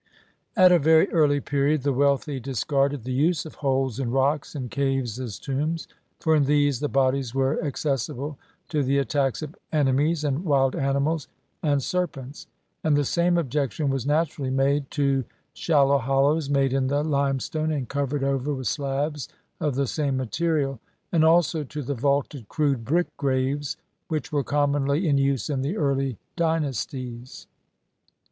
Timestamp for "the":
1.83-1.93, 3.03-3.11, 6.79-6.89, 8.81-8.97, 12.97-13.05, 16.87-17.03, 19.75-19.85, 21.83-21.93, 25.61-25.77